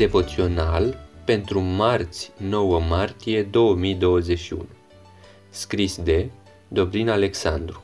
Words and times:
Devoțional 0.00 0.98
pentru 1.24 1.60
marți 1.60 2.30
9 2.36 2.80
martie 2.80 3.42
2021 3.42 4.66
Scris 5.50 5.96
de 6.02 6.30
Dobrin 6.68 7.08
Alexandru 7.08 7.82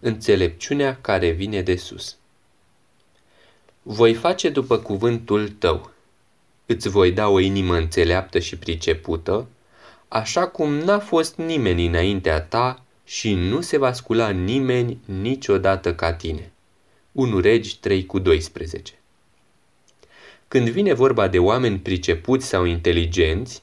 Înțelepciunea 0.00 0.98
care 1.00 1.30
vine 1.30 1.62
de 1.62 1.76
sus 1.76 2.16
Voi 3.82 4.14
face 4.14 4.48
după 4.48 4.78
cuvântul 4.78 5.48
tău. 5.48 5.90
Îți 6.66 6.88
voi 6.88 7.12
da 7.12 7.28
o 7.28 7.38
inimă 7.38 7.76
înțeleaptă 7.76 8.38
și 8.38 8.56
pricepută, 8.56 9.46
așa 10.08 10.46
cum 10.46 10.72
n-a 10.72 10.98
fost 10.98 11.36
nimeni 11.36 11.86
înaintea 11.86 12.40
ta 12.40 12.84
și 13.04 13.34
nu 13.34 13.60
se 13.60 13.78
va 13.78 13.92
scula 13.92 14.28
nimeni 14.28 14.98
niciodată 15.04 15.94
ca 15.94 16.12
tine. 16.12 16.52
1 17.12 17.40
Regi 17.40 17.78
3 17.78 18.06
cu 18.06 18.18
12 18.18 19.01
când 20.52 20.68
vine 20.68 20.92
vorba 20.92 21.28
de 21.28 21.38
oameni 21.38 21.78
pricepuți 21.78 22.46
sau 22.46 22.64
inteligenți, 22.64 23.62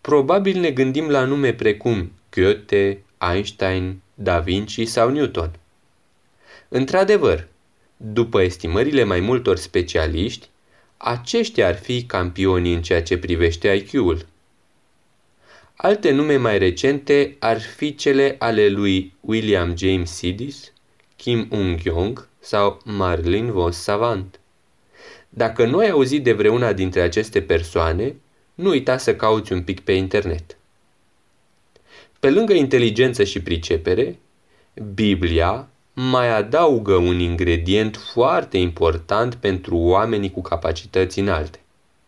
probabil 0.00 0.60
ne 0.60 0.70
gândim 0.70 1.08
la 1.08 1.24
nume 1.24 1.52
precum 1.52 2.12
Goethe, 2.30 3.02
Einstein, 3.32 4.00
Da 4.14 4.38
Vinci 4.38 4.86
sau 4.86 5.10
Newton. 5.10 5.50
Într-adevăr, 6.68 7.46
după 7.96 8.42
estimările 8.42 9.04
mai 9.04 9.20
multor 9.20 9.56
specialiști, 9.56 10.48
aceștia 10.96 11.66
ar 11.66 11.76
fi 11.76 12.04
campionii 12.04 12.74
în 12.74 12.82
ceea 12.82 13.02
ce 13.02 13.18
privește 13.18 13.68
IQ-ul. 13.68 14.26
Alte 15.76 16.10
nume 16.10 16.36
mai 16.36 16.58
recente 16.58 17.36
ar 17.38 17.60
fi 17.60 17.94
cele 17.94 18.36
ale 18.38 18.68
lui 18.68 19.14
William 19.20 19.76
James 19.76 20.10
Sidis, 20.10 20.72
Kim 21.16 21.48
Ung-yong 21.50 22.28
sau 22.38 22.80
Marlene 22.84 23.50
Vos 23.50 23.76
Savant. 23.76 24.40
Dacă 25.28 25.66
nu 25.66 25.78
ai 25.78 25.90
auzit 25.90 26.24
de 26.24 26.32
vreuna 26.32 26.72
dintre 26.72 27.00
aceste 27.00 27.42
persoane, 27.42 28.14
nu 28.54 28.68
uita 28.68 28.96
să 28.96 29.16
cauți 29.16 29.52
un 29.52 29.62
pic 29.62 29.80
pe 29.80 29.92
internet. 29.92 30.56
Pe 32.20 32.30
lângă 32.30 32.52
inteligență 32.52 33.24
și 33.24 33.42
pricepere, 33.42 34.18
Biblia 34.94 35.68
mai 35.92 36.36
adaugă 36.36 36.94
un 36.94 37.18
ingredient 37.18 37.96
foarte 38.12 38.58
important 38.58 39.34
pentru 39.34 39.76
oamenii 39.76 40.30
cu 40.30 40.42
capacități 40.42 41.18
înalte, 41.18 41.60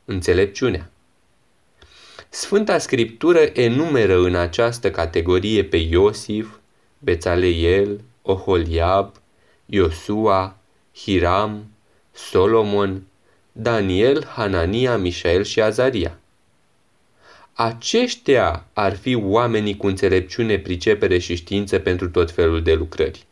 înțelepciunea. 0.05 0.91
Sfânta 2.29 2.79
Scriptură 2.79 3.39
enumeră 3.53 4.19
în 4.19 4.35
această 4.35 4.91
categorie 4.91 5.65
pe 5.65 5.77
Iosif, 5.77 6.49
Bețaleiel, 6.99 8.01
Oholiab, 8.23 9.13
Iosua, 9.67 10.57
Hiram, 10.95 11.67
Solomon, 12.19 13.03
Daniel, 13.53 14.25
Hanania, 14.25 14.97
Mișael 14.97 15.45
și 15.45 15.61
Azaria. 15.61 16.19
Aceștia 17.53 18.67
ar 18.73 18.97
fi 18.97 19.15
oamenii 19.15 19.77
cu 19.77 19.87
înțelepciune, 19.87 20.59
pricepere 20.59 21.19
și 21.19 21.35
știință 21.35 21.79
pentru 21.79 22.11
tot 22.11 22.31
felul 22.31 22.63
de 22.63 22.75
lucrări. 22.75 23.27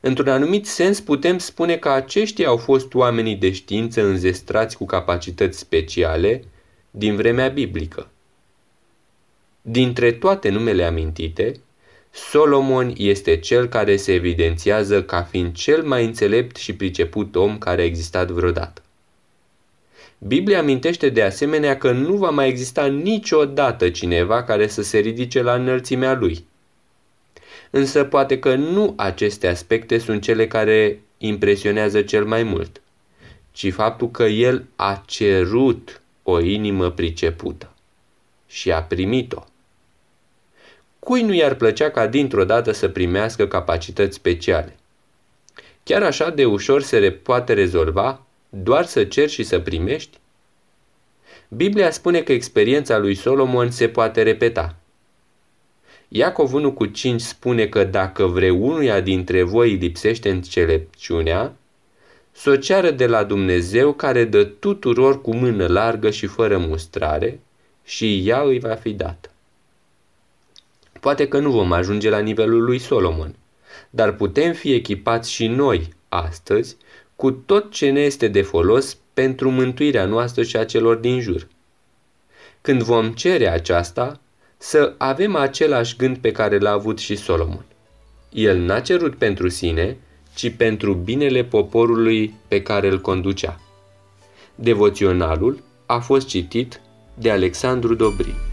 Într-un 0.00 0.28
anumit 0.28 0.66
sens 0.66 1.00
putem 1.00 1.38
spune 1.38 1.76
că 1.76 1.88
aceștia 1.88 2.48
au 2.48 2.56
fost 2.56 2.94
oamenii 2.94 3.36
de 3.36 3.52
știință 3.52 4.02
înzestrați 4.02 4.76
cu 4.76 4.84
capacități 4.84 5.58
speciale 5.58 6.44
din 6.90 7.16
vremea 7.16 7.48
biblică. 7.48 8.08
Dintre 9.62 10.12
toate 10.12 10.48
numele 10.48 10.84
amintite, 10.84 11.60
Solomon 12.14 12.92
este 12.96 13.36
cel 13.36 13.66
care 13.66 13.96
se 13.96 14.12
evidențiază 14.12 15.02
ca 15.02 15.22
fiind 15.22 15.54
cel 15.54 15.82
mai 15.82 16.04
înțelept 16.04 16.56
și 16.56 16.74
priceput 16.74 17.36
om 17.36 17.58
care 17.58 17.82
a 17.82 17.84
existat 17.84 18.30
vreodată. 18.30 18.82
Biblia 20.18 20.58
amintește 20.58 21.08
de 21.08 21.22
asemenea 21.22 21.78
că 21.78 21.92
nu 21.92 22.14
va 22.14 22.30
mai 22.30 22.48
exista 22.48 22.86
niciodată 22.86 23.90
cineva 23.90 24.42
care 24.42 24.66
să 24.66 24.82
se 24.82 24.98
ridice 24.98 25.42
la 25.42 25.54
înălțimea 25.54 26.14
lui. 26.14 26.44
Însă 27.70 28.04
poate 28.04 28.38
că 28.38 28.54
nu 28.54 28.94
aceste 28.96 29.48
aspecte 29.48 29.98
sunt 29.98 30.22
cele 30.22 30.46
care 30.46 31.00
impresionează 31.18 32.02
cel 32.02 32.24
mai 32.24 32.42
mult, 32.42 32.80
ci 33.52 33.72
faptul 33.72 34.10
că 34.10 34.24
el 34.24 34.64
a 34.76 35.02
cerut 35.06 36.00
o 36.22 36.40
inimă 36.40 36.90
pricepută 36.90 37.72
și 38.46 38.72
a 38.72 38.82
primit-o. 38.82 39.44
Cui 41.04 41.22
nu 41.22 41.32
i-ar 41.32 41.54
plăcea 41.54 41.90
ca 41.90 42.06
dintr-o 42.06 42.44
dată 42.44 42.72
să 42.72 42.88
primească 42.88 43.46
capacități 43.46 44.14
speciale? 44.14 44.76
Chiar 45.82 46.02
așa 46.02 46.30
de 46.30 46.44
ușor 46.44 46.82
se 46.82 47.10
poate 47.10 47.52
rezolva 47.52 48.22
doar 48.48 48.84
să 48.84 49.04
ceri 49.04 49.30
și 49.30 49.42
să 49.42 49.58
primești? 49.58 50.18
Biblia 51.48 51.90
spune 51.90 52.22
că 52.22 52.32
experiența 52.32 52.98
lui 52.98 53.14
Solomon 53.14 53.70
se 53.70 53.88
poate 53.88 54.22
repeta. 54.22 54.76
Iacov 56.08 56.52
1 56.52 56.72
cu 56.72 56.86
5 56.86 57.20
spune 57.20 57.66
că 57.66 57.84
dacă 57.84 58.26
vreunuia 58.26 59.00
dintre 59.00 59.42
voi 59.42 59.74
lipsește 59.74 60.30
înțelepciunea, 60.30 61.52
să 62.32 62.50
o 62.50 62.56
ceară 62.56 62.90
de 62.90 63.06
la 63.06 63.24
Dumnezeu 63.24 63.92
care 63.92 64.24
dă 64.24 64.44
tuturor 64.44 65.20
cu 65.20 65.34
mână 65.34 65.66
largă 65.66 66.10
și 66.10 66.26
fără 66.26 66.58
mustrare 66.58 67.40
și 67.84 68.28
ea 68.28 68.40
îi 68.40 68.58
va 68.58 68.74
fi 68.74 68.92
dată. 68.92 69.31
Poate 71.02 71.28
că 71.28 71.38
nu 71.38 71.50
vom 71.50 71.72
ajunge 71.72 72.10
la 72.10 72.18
nivelul 72.18 72.62
lui 72.62 72.78
Solomon, 72.78 73.34
dar 73.90 74.12
putem 74.12 74.52
fi 74.52 74.72
echipați 74.72 75.30
și 75.30 75.46
noi, 75.46 75.88
astăzi, 76.08 76.76
cu 77.16 77.30
tot 77.30 77.70
ce 77.70 77.90
ne 77.90 78.00
este 78.00 78.28
de 78.28 78.42
folos 78.42 78.96
pentru 79.14 79.50
mântuirea 79.50 80.04
noastră 80.04 80.42
și 80.42 80.56
a 80.56 80.64
celor 80.64 80.96
din 80.96 81.20
jur. 81.20 81.48
Când 82.60 82.82
vom 82.82 83.12
cere 83.12 83.48
aceasta, 83.48 84.20
să 84.56 84.94
avem 84.98 85.34
același 85.36 85.96
gând 85.96 86.18
pe 86.18 86.32
care 86.32 86.58
l-a 86.58 86.70
avut 86.70 86.98
și 86.98 87.16
Solomon. 87.16 87.64
El 88.32 88.58
n-a 88.58 88.80
cerut 88.80 89.14
pentru 89.14 89.48
sine, 89.48 89.96
ci 90.34 90.50
pentru 90.50 90.94
binele 90.94 91.44
poporului 91.44 92.34
pe 92.48 92.62
care 92.62 92.88
îl 92.88 93.00
conducea. 93.00 93.60
Devoționalul 94.54 95.62
a 95.86 95.98
fost 95.98 96.26
citit 96.26 96.80
de 97.14 97.30
Alexandru 97.30 97.94
Dobrin. 97.94 98.51